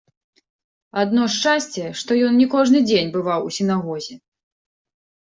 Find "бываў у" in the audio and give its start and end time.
3.17-3.53